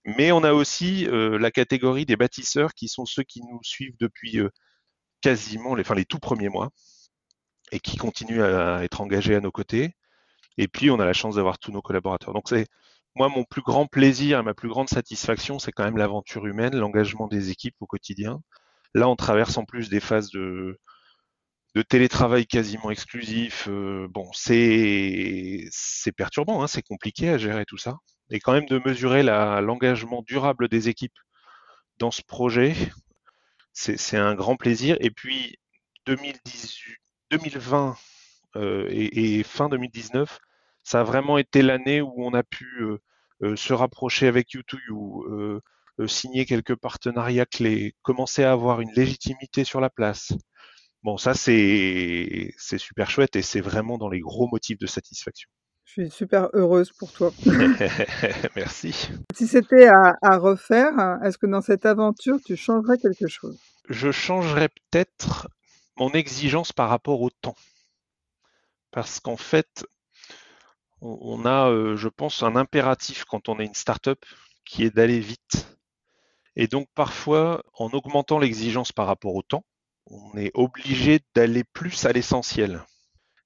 [0.05, 4.39] Mais on a aussi la catégorie des bâtisseurs qui sont ceux qui nous suivent depuis
[5.21, 6.69] quasiment les, tout premiers mois
[7.71, 9.95] et qui continuent à être engagés à nos côtés.
[10.57, 12.33] Et puis on a la chance d'avoir tous nos collaborateurs.
[12.33, 12.67] Donc c'est
[13.15, 16.75] moi, mon plus grand plaisir et ma plus grande satisfaction, c'est quand même l'aventure humaine,
[16.75, 18.41] l'engagement des équipes au quotidien.
[18.93, 20.79] Là, on traverse en plus des phases de,
[21.75, 23.67] de télétravail quasiment exclusif.
[23.69, 25.69] Euh, bon, c'est
[26.17, 27.97] perturbant, hein, c'est compliqué à gérer tout ça.
[28.31, 31.17] Et quand même de mesurer l'engagement durable des équipes
[31.97, 32.75] dans ce projet,
[33.73, 34.97] c'est un grand plaisir.
[34.99, 35.57] Et puis
[36.05, 36.97] 2018,
[37.31, 37.95] 2020
[38.55, 40.39] euh, et, fin 2019,
[40.89, 42.97] ça a vraiment été l'année où on a pu euh,
[43.43, 45.61] euh, se rapprocher avec U2U,
[45.99, 50.33] euh, signer quelques partenariats clés, commencer à avoir une légitimité sur la place.
[51.03, 55.47] Bon, ça c'est c'est super chouette et c'est vraiment dans les gros motifs de satisfaction.
[55.85, 57.31] Je suis super heureuse pour toi.
[58.55, 59.11] Merci.
[59.35, 63.59] Si c'était à, à, refaire, est-ce que dans cette aventure, tu changerais quelque chose?
[63.89, 65.49] Je changerais peut-être
[65.97, 67.55] mon exigence par rapport au temps.
[68.91, 69.85] Parce qu'en fait,
[71.01, 74.23] on a, euh, je pense, un impératif quand on est une start-up
[74.65, 75.77] qui est d'aller vite.
[76.55, 79.63] Et donc parfois, en augmentant l'exigence par rapport au temps,
[80.07, 82.83] on est obligé d'aller plus à l'essentiel.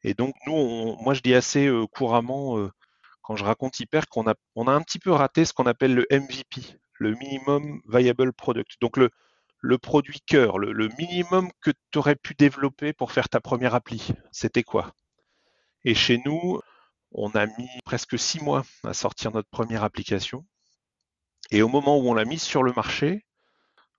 [0.03, 2.71] Et donc nous, moi je dis assez euh, couramment euh,
[3.21, 5.93] quand je raconte Hyper qu'on a, on a un petit peu raté ce qu'on appelle
[5.93, 6.61] le MVP,
[6.93, 8.71] le minimum viable product.
[8.81, 9.09] Donc le,
[9.77, 14.09] produit cœur, le minimum que tu aurais pu développer pour faire ta première appli.
[14.31, 14.93] C'était quoi?
[15.85, 16.59] Et chez nous,
[17.13, 20.45] on a mis presque six mois à sortir notre première application.
[21.51, 23.25] Et au moment où on l'a mise sur le marché,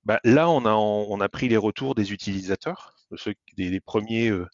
[0.04, 4.46] bah, là, on a, on a pris les retours des utilisateurs, ceux, des, premiers euh,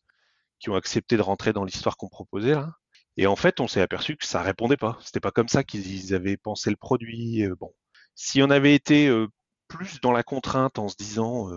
[0.59, 2.55] qui ont accepté de rentrer dans l'histoire qu'on proposait.
[2.55, 2.75] Là.
[3.17, 4.99] Et en fait, on s'est aperçu que ça répondait pas.
[5.03, 7.45] C'était pas comme ça qu'ils avaient pensé le produit.
[7.45, 7.73] Euh, bon,
[8.15, 9.29] si on avait été euh,
[9.69, 11.49] plus dans la contrainte en se disant,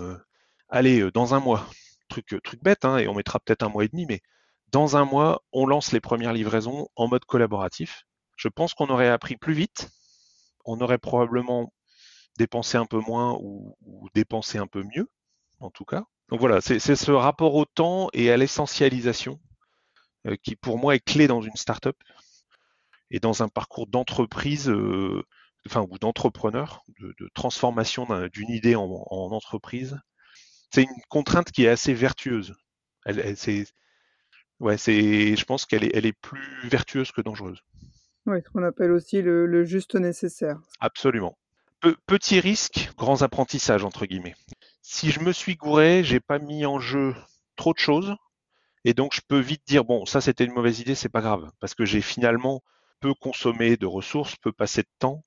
[0.69, 1.67] allez, dans un mois,
[2.09, 4.21] truc, truc bête, hein, et on mettra peut-être un mois et demi, mais
[4.73, 8.05] dans un mois, on lance les premières livraisons en mode collaboratif.
[8.35, 9.91] Je pense qu'on aurait appris plus vite.
[10.65, 11.71] On aurait probablement
[12.39, 13.77] dépensé un peu moins ou,
[14.15, 15.07] dépensé un peu mieux,
[15.59, 16.05] en tout cas.
[16.29, 19.39] Donc voilà, c'est ce rapport au temps et à l'essentialisation
[20.25, 21.95] euh, qui, pour moi, est clé dans une startup
[23.11, 25.23] et dans un parcours d'entreprise, euh,
[25.67, 29.99] enfin ou d'entrepreneur, de, transformation d'une idée en, en entreprise.
[30.71, 32.55] C'est une contrainte qui est assez vertueuse.
[33.05, 33.37] Elle,
[34.63, 37.59] ouais, c'est, je pense qu'elle est, elle est plus vertueuse que dangereuse.
[38.25, 40.59] Oui, ce qu'on appelle aussi le, le, juste nécessaire.
[40.79, 41.37] Absolument.
[41.81, 44.35] Pe petit risque, grands apprentissages entre guillemets.
[44.81, 47.13] Si je me suis gouré, j'ai pas mis en jeu
[47.57, 48.15] trop de choses,
[48.85, 51.51] et donc je peux vite dire bon, ça c'était une mauvaise idée, c'est pas grave,
[51.59, 52.63] parce que j'ai finalement
[53.01, 55.25] peu consommé de ressources, peu passé de temps,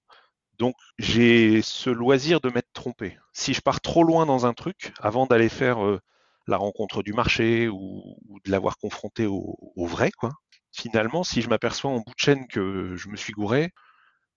[0.59, 3.19] donc j'ai ce loisir de m'être trompé.
[3.35, 6.01] Si je pars trop loin dans un truc, avant d'aller faire euh,
[6.47, 10.33] la rencontre du marché ou, de l'avoir confronté au, vrai, quoi.
[10.73, 13.71] Finalement, si je m'aperçois en bout de chaîne que je me suis gouré,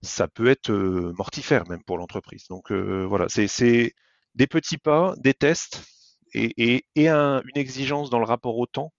[0.02, 2.46] ça peut être euh, mortifère même pour l'entreprise.
[2.48, 3.92] Donc euh, voilà, c'est
[4.34, 5.82] des petits pas, des tests
[6.32, 8.92] et, et, et un, une exigence dans le rapport au temps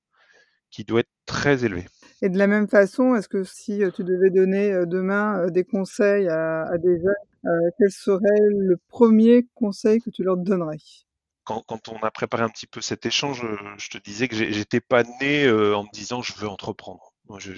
[0.69, 1.87] qui doit être très élevée.
[2.21, 6.77] Et de la même façon, est-ce que si tu devais donner demain des conseils à,
[6.77, 7.13] des jeunes,
[7.45, 10.77] euh, quel serait le premier conseil que tu leur donnerais?
[11.59, 13.43] Quand, on a préparé un petit peu cet échange,
[13.77, 17.13] je te disais que j'étais pas né euh, en me disant je veux entreprendre.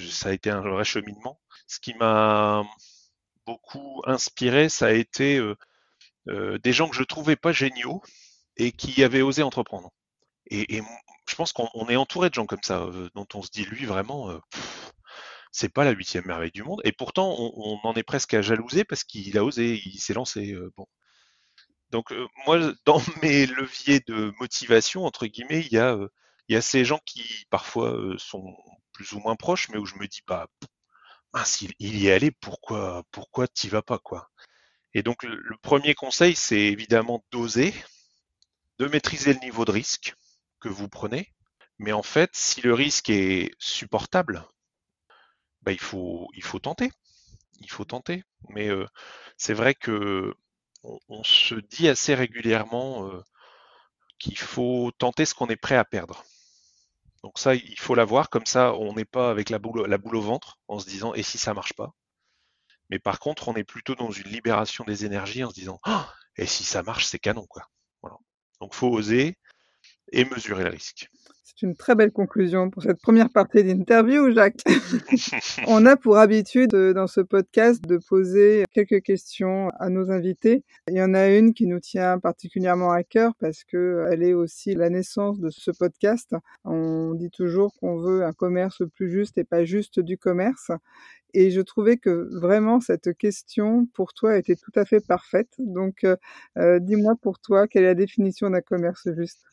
[0.10, 1.40] Ça a été un vrai cheminement.
[1.68, 2.64] Ce qui m'a
[3.46, 5.56] beaucoup inspiré, ça a été euh,
[6.30, 8.02] euh, des gens que je trouvais pas géniaux
[8.58, 9.92] et qui avaient osé entreprendre.
[10.48, 10.82] Et,
[11.30, 14.30] je pense qu'on est entouré de gens comme ça, dont on se dit lui vraiment,
[15.54, 16.82] c'est pas la huitième merveille du monde.
[16.84, 20.54] Et pourtant, on, en est presque à jalouser parce qu'il a osé, il s'est lancé.
[20.76, 20.86] bon.
[21.94, 22.12] Donc
[22.48, 25.96] moi, dans mes leviers de motivation, entre guillemets, il y a,
[26.50, 28.58] il y a ces gens qui parfois sont
[28.94, 30.48] plus ou moins proches, mais où je me dis, bah,
[31.34, 34.32] mince, il, y est allé, pourquoi, pourquoi t'y vas pas, quoi?
[34.96, 37.74] Et donc le premier conseil, c'est évidemment d'oser,
[38.80, 40.16] de maîtriser le niveau de risque
[40.60, 41.32] que vous prenez.
[41.78, 44.48] Mais en fait, si le risque est supportable,
[45.62, 46.92] bah, il, faut, il faut tenter.
[47.62, 48.24] Il faut tenter.
[48.50, 48.88] Mais euh,
[49.38, 50.34] c'est vrai que
[50.84, 53.24] on, se dit assez régulièrement euh,
[54.20, 56.24] qu'il faut tenter ce qu'on est prêt à perdre.
[57.24, 60.60] Donc ça, il faut l'avoir, comme ça, on n'est pas avec la boule, au ventre
[60.68, 61.94] en se disant et si ça marche pas?
[62.90, 66.04] Mais par contre, on est plutôt dans une libération des énergies en se disant oh,
[66.36, 67.70] et si ça marche, c'est canon quoi.
[68.02, 68.18] Voilà.
[68.60, 69.38] Donc faut oser
[70.12, 71.10] et mesurer le risque.
[71.46, 74.64] C'est une très belle conclusion pour cette première partie d'interview, Jacques.
[75.68, 80.64] On a pour habitude euh, dans ce podcast de poser quelques questions à nos invités.
[80.88, 84.34] Il y en a une qui nous tient particulièrement à cœur parce que elle est
[84.34, 86.34] aussi la naissance de ce podcast.
[86.64, 90.72] On dit toujours qu'on veut un commerce plus juste et pas juste du commerce.
[91.34, 95.50] Et je trouvais que vraiment cette question pour toi était tout à fait parfaite.
[95.58, 96.16] Donc, euh,
[96.58, 99.44] euh, dis-moi pour toi quelle est la définition d'un commerce juste?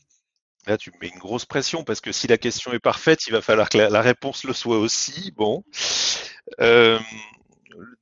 [0.66, 3.32] Là, tu me mets une grosse pression parce que si la question est parfaite, il
[3.32, 5.32] va falloir que la, réponse le soit aussi.
[5.36, 5.64] Bon.
[6.60, 6.98] Euh,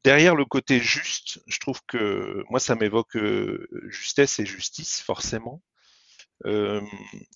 [0.02, 5.62] derrière le côté juste, je trouve que moi, ça m'évoque euh, justesse et justice, forcément.
[6.46, 6.80] Euh,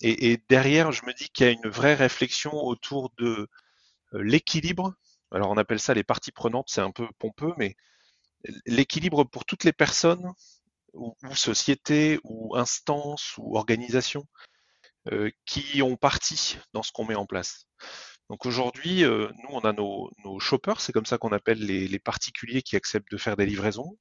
[0.00, 3.48] et, derrière, je me dis qu'il y a une vraie réflexion autour de
[4.12, 4.94] l'équilibre.
[5.30, 7.76] Alors, on appelle ça les parties prenantes, c'est un peu pompeux, mais
[8.66, 10.32] l'équilibre pour toutes les personnes,
[10.94, 14.26] ou, ou sociétés, ou instances, ou organisations
[15.46, 17.66] qui ont parti dans ce qu'on met en place.
[18.32, 21.98] Donc aujourd'hui, euh, nous, on a nos, nos shoppers, c'est comme ça qu'on appelle les,
[21.98, 23.98] particuliers qui acceptent de faire des livraisons.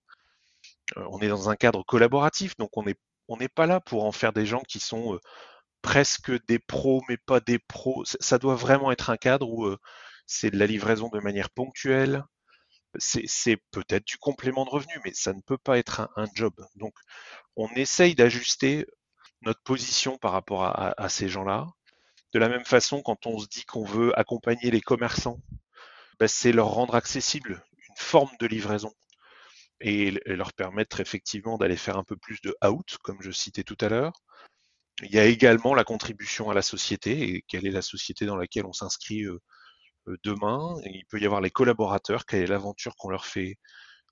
[0.98, 2.96] Euh, on est dans un cadre collaboratif, donc on n'est
[3.28, 5.20] on n'est pas là pour en faire des gens qui sont
[5.82, 8.04] presque des pros, mais pas des pros.
[8.06, 9.76] Ça doit vraiment être un cadre où
[10.28, 12.24] c'est de la livraison de manière ponctuelle.
[13.00, 16.54] C'est peut-être du complément de revenu, mais ça ne peut pas être un, un job.
[16.76, 16.94] Donc,
[17.56, 18.86] on essaye d'ajuster
[19.42, 21.68] notre position par rapport à, ces gens-là.
[22.34, 25.40] De la même façon, quand on se dit qu'on veut accompagner les commerçants,
[26.20, 28.94] ben, c'est leur rendre accessible une forme de livraison
[29.82, 33.78] et, leur permettre effectivement d'aller faire un peu plus de out, comme je citais tout
[33.82, 34.14] à l'heure.
[35.04, 38.38] Il y a également la contribution à la société et quelle est la société dans
[38.38, 39.40] laquelle on s'inscrit euh,
[40.08, 40.76] euh, demain.
[40.86, 43.58] il peut y avoir les collaborateurs, quelle est l'aventure qu'on leur fait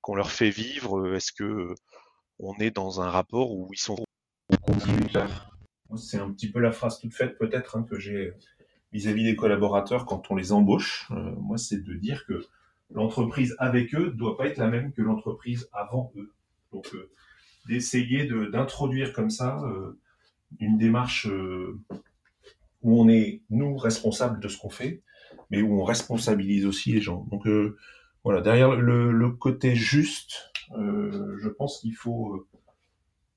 [0.02, 1.16] qu'on leur fait vivre.
[1.16, 1.74] Est-ce que
[2.40, 3.98] on est dans un rapport où ils sont
[5.96, 8.34] c'est un petit peu la phrase toute faite peut-être hein, que j'ai
[8.92, 11.08] vis-à-vis des collaborateurs quand on les embauche.
[11.12, 12.46] Euh, moi, c'est de dire que
[12.92, 16.34] l'entreprise avec eux ne doit pas être la même que l'entreprise avant eux.
[16.72, 17.10] Donc, euh,
[17.68, 20.00] d'essayer d'introduire comme ça euh,
[20.60, 21.28] une démarche
[22.82, 25.04] où on est, nous, responsables de ce qu'on fait,
[25.52, 27.28] mais où on responsabilise aussi les gens.
[27.30, 27.48] Donc,
[28.24, 32.48] voilà, derrière le côté juste, je pense qu'il faut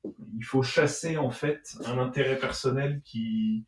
[0.04, 3.64] il faut chasser en fait un intérêt personnel qui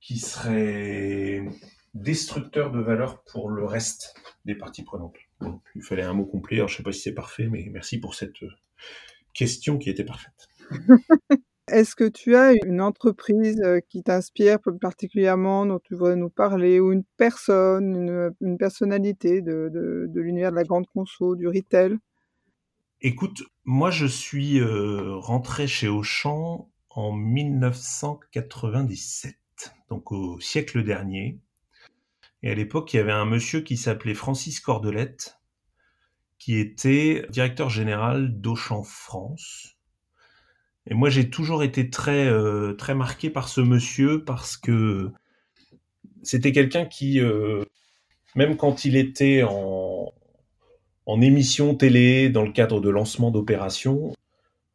[0.00, 1.46] qui serait
[1.94, 5.16] destructeur de valeur pour le reste des parties prenantes.
[5.74, 6.56] il fallait un mot complet.
[6.56, 8.50] Alors, je sais pas si c'est parfait, mais merci pour cette euh,
[9.34, 10.48] question qui était parfaite.
[11.68, 16.80] Est-ce que tu as une entreprise euh, qui t'inspire particulièrement, dont tu voudrais nous parler,
[16.80, 21.96] ou une personne, une, personnalité de, de l'univers de la grande conso, du retail?
[23.02, 29.38] Écoute, moi je suis euh, rentré chez Auchan en 1997,
[29.88, 31.38] donc au siècle dernier.
[32.42, 35.38] Et à l'époque, il y avait un monsieur qui s'appelait Francis Cordelette,
[36.38, 39.78] qui était directeur général d'Auchan France.
[40.86, 45.10] Et moi, j'ai toujours été très euh, très marqué par ce monsieur parce que
[46.22, 47.64] c'était quelqu'un qui, euh,
[48.34, 50.12] même quand il était en,
[51.06, 54.12] en émission télé, dans le cadre de lancement d'opérations,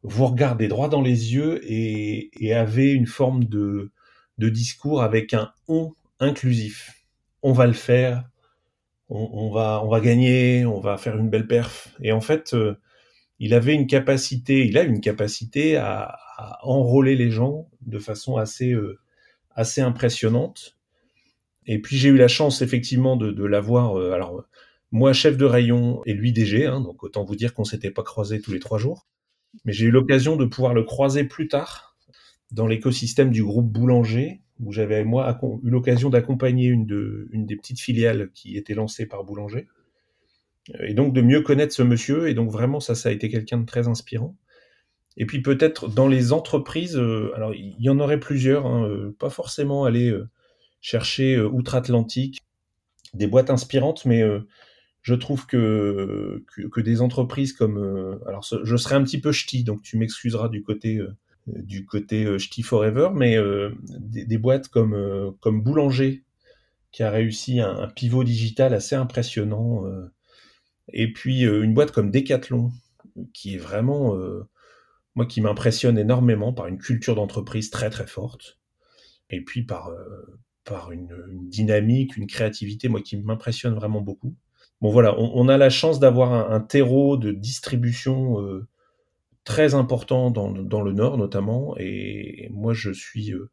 [0.02, 3.90] vous regardez droit dans les yeux et, avez une forme de,
[4.38, 6.92] discours avec un on inclusif.
[7.42, 8.24] On va le faire,
[9.08, 11.94] on, va, on va gagner, on va faire une belle perf.
[12.00, 12.76] Et en fait, euh,
[13.38, 16.18] il avait une capacité, il a une capacité à,
[16.62, 18.98] enrôler les gens de façon assez, euh,
[19.54, 20.76] assez impressionnante.
[21.66, 23.98] Et puis j'ai eu la chance effectivement de, l'avoir.
[23.98, 24.44] Euh, alors
[24.92, 28.02] moi chef de rayon et lui DG, hein, donc autant vous dire qu'on s'était pas
[28.02, 29.06] croisés tous les trois jours.
[29.64, 31.96] Mais j'ai eu l'occasion de pouvoir le croiser plus tard
[32.52, 37.56] dans l'écosystème du groupe Boulanger, où j'avais moi eu l'occasion d'accompagner une, de, une des
[37.56, 39.66] petites filiales qui était lancée par Boulanger.
[40.80, 43.58] Et donc de mieux connaître ce monsieur, et donc vraiment ça, ça a été quelqu'un
[43.58, 44.36] de très inspirant.
[45.16, 49.16] Et puis peut-être dans les entreprises, euh, alors il y en aurait plusieurs, hein, euh,
[49.18, 50.28] pas forcément aller euh,
[50.80, 52.40] chercher outre-Atlantique
[53.14, 54.22] des boîtes inspirantes, mais
[55.06, 56.42] je trouve que,
[56.80, 61.00] des entreprises comme, alors je serai un petit peu ch'ti, donc tu m'excuseras du côté
[61.46, 63.36] du côté ch'ti forever, mais
[64.00, 66.24] des, boîtes comme Boulanger
[66.90, 69.84] qui a réussi un, pivot digital assez impressionnant,
[70.92, 72.72] et puis une boîte comme Decathlon
[73.32, 74.18] qui est vraiment
[75.14, 78.58] moi qui m'impressionne énormément par une culture d'entreprise très très forte,
[79.30, 81.08] et puis par, euh, par une,
[81.48, 84.34] dynamique, une créativité, moi qui m'impressionne vraiment beaucoup.
[84.82, 88.66] Bon voilà, on, a la chance d'avoir un, terreau de distribution euh,
[89.44, 93.50] très important dans, le Nord notamment, et, moi je suis, euh,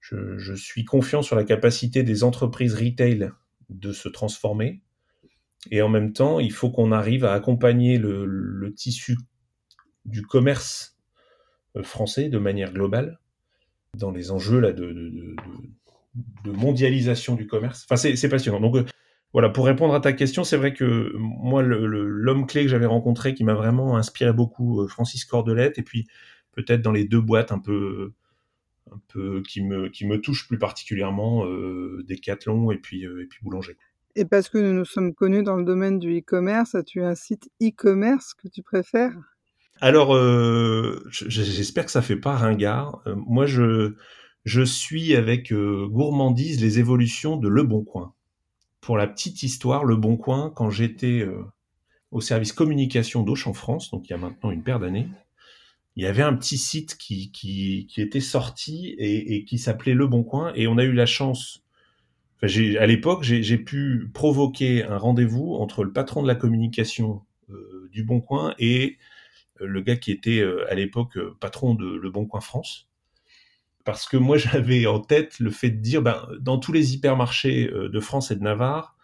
[0.00, 3.30] je, suis confiant sur la capacité des entreprises retail
[3.70, 4.82] de se transformer.
[5.70, 9.16] Et en même temps, il faut qu'on arrive à accompagner le, tissu
[10.04, 10.98] du commerce
[11.76, 13.20] euh, français de manière globale
[13.96, 15.36] dans les enjeux là, de, de,
[16.44, 17.86] de, mondialisation du commerce.
[17.88, 18.60] Enfin, c'est passionnant.
[18.60, 18.86] Donc,
[19.32, 23.34] voilà, pour répondre à ta question, c'est vrai que moi, l'homme clé que j'avais rencontré
[23.34, 26.06] qui m'a vraiment inspiré beaucoup, euh, Francis Cordelette, et puis
[26.52, 28.12] peut-être dans les deux boîtes un peu,
[28.90, 33.40] un peu qui me, qui me touchent plus particulièrement, euh, Decathlon et puis, et puis
[33.42, 33.76] Boulanger.
[34.14, 37.48] Et parce que nous nous sommes connus dans le domaine du e-commerce, as-tu un site
[37.62, 39.14] e-commerce que tu préfères?
[39.80, 43.02] Alors, euh, j'espère que ça fait pas ringard.
[43.06, 43.94] Euh, moi, je,
[44.44, 48.14] je suis avec euh, gourmandise les évolutions de Le Bon Coin.
[48.82, 51.26] Pour la petite histoire, Le Bon Coin, quand j'étais
[52.10, 55.08] au service communication d'Auchan France, donc il y a maintenant une paire d'années,
[55.96, 60.52] il y avait un petit site qui, était sorti et, qui s'appelait Le Bon Coin,
[60.54, 61.62] et on a eu la chance.
[62.42, 67.22] Enfin, à l'époque, j'ai pu provoquer un rendez-vous entre le patron de la communication
[67.92, 68.98] du Bon Coin et
[69.60, 72.88] le gars qui était euh, à l'époque euh, patron de Le Bon Coin France.
[73.84, 77.70] Parce que moi, j'avais en tête le fait de dire, ben, dans tous les hypermarchés
[77.72, 78.96] euh, de France et de Navarre,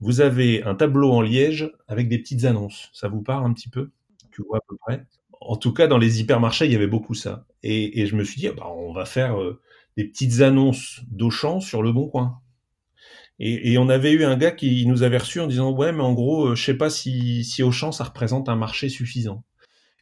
[0.00, 2.90] vous avez un tableau en liège avec des petites annonces.
[2.92, 3.90] Ça vous parle un petit peu?
[4.30, 5.06] Tu vois à peu près?
[5.40, 7.46] En tout cas, dans les hypermarchés, il y avait beaucoup ça.
[7.62, 9.36] Et, je me suis dit, ben, on va faire
[9.96, 12.40] des petites annonces d'Auchan sur le Bon Coin.
[13.38, 16.12] Et, on avait eu un gars qui nous avait reçu en disant, ouais, mais en
[16.12, 19.44] gros, je sais pas si, si Auchan, ça représente un marché suffisant.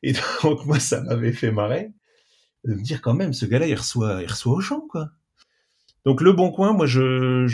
[0.03, 1.93] Et donc, moi, ça m'avait fait marrer
[2.65, 5.11] de me dire quand même, ce gars-là, il reçoit, il reçoit au champ, quoi.
[6.05, 7.47] Donc, Le Bon Coin, moi, je,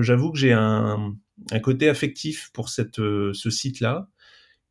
[0.00, 1.14] j'avoue que j'ai un,
[1.52, 4.08] un, côté affectif pour cette, euh, ce site-là,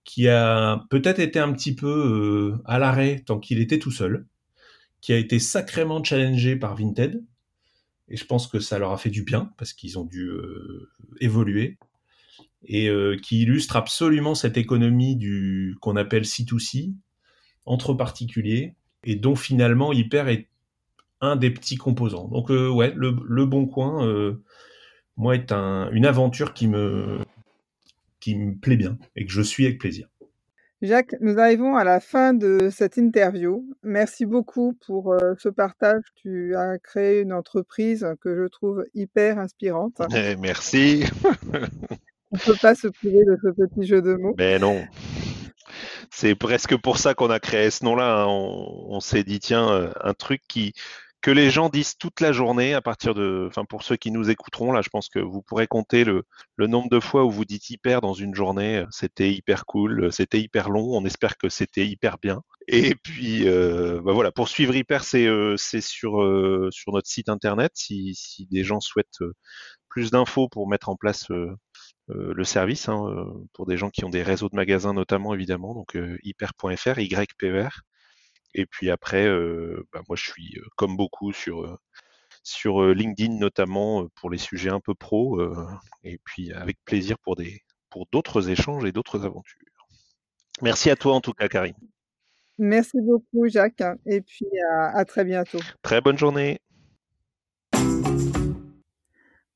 [0.04, 4.26] qui a peut-être été un petit peu euh, à l'arrêt tant qu'il était tout seul,
[5.00, 7.24] qui a été sacrément challengé par Vinted,
[8.10, 10.90] et je pense que ça leur a fait du bien, parce qu'ils ont dû euh,
[11.22, 11.78] évoluer,
[12.66, 12.92] et
[13.24, 16.94] qui illustre absolument cette économie du qu'on appelle C2C,
[17.66, 20.48] entre particuliers et dont finalement Hyper est
[21.22, 22.28] un des petits composants.
[22.28, 24.42] Donc euh, ouais, le, Bon Coin, euh,
[25.18, 27.20] moi, est une aventure qui me,
[28.20, 30.08] qui me plaît bien et que je suis avec plaisir.
[30.82, 33.64] Jacques, nous arrivons à la fin de cette interview.
[33.84, 36.02] Merci beaucoup pour euh, ce partage.
[36.16, 40.02] Tu as créé une entreprise que je trouve hyper inspirante.
[40.16, 41.04] Eh, merci.
[42.32, 44.34] On ne peut pas se priver de ce petit jeu de mots.
[44.40, 44.82] Mais non
[46.12, 48.24] c'est presque pour ça qu'on a créé ce nom-là.
[48.24, 48.28] Hein.
[48.28, 50.74] On, s'est dit, tiens, euh, un truc qui
[51.22, 54.32] que les gens disent toute la journée à partir de, enfin pour ceux qui nous
[54.32, 56.24] écouteront là, je pense que vous pourrez compter le,
[56.58, 58.86] nombre de fois où vous dites hyper dans une journée.
[58.90, 60.98] C'était hyper cool, c'était hyper long.
[60.98, 62.42] On espère que c'était hyper bien.
[62.68, 67.72] Et puis euh, bah voilà, pour suivre hyper, c'est euh, sur notre site internet.
[67.76, 69.20] Si, des gens souhaitent
[69.92, 71.52] plus d'infos pour mettre en place euh,
[72.08, 75.74] le service hein, euh, pour des gens qui ont des réseaux de magasins notamment évidemment,
[75.74, 77.70] donc euh, hyper.fr, YPER.
[78.54, 79.30] Et puis après,
[79.94, 81.78] bah, moi je suis comme beaucoup sur
[82.44, 85.42] sur LinkedIn notamment pour les sujets un peu pro,
[86.04, 89.58] et puis avec plaisir pour des pour d'autres échanges et d'autres aventures.
[90.62, 91.76] Merci à toi en tout cas, Karine.
[92.58, 95.60] Merci beaucoup, Jacques, et puis à très bientôt.
[95.82, 96.60] Très bonne journée.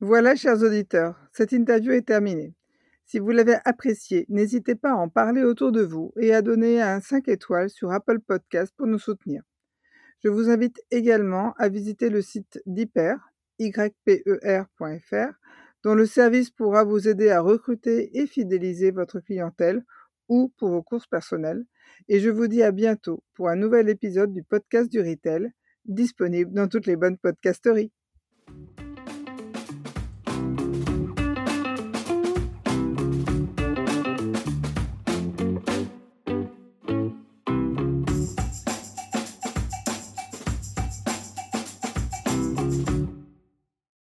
[0.01, 2.53] Voilà, chers auditeurs, cette interview est terminée.
[3.05, 6.81] Si vous l'avez appréciée, n'hésitez pas à en parler autour de vous et à donner
[6.81, 9.43] un 5 étoiles sur Apple Podcast pour nous soutenir.
[10.21, 13.15] Je vous invite également à visiter le site d'Hyper,
[13.59, 15.31] yper.fr,
[15.83, 19.85] dont le service pourra vous aider à recruter et fidéliser votre clientèle
[20.27, 21.63] ou pour vos courses personnelles.
[22.09, 25.51] Et je vous dis à bientôt pour un nouvel épisode du podcast du Retail,
[25.85, 27.93] disponible dans toutes les bonnes podcasteries.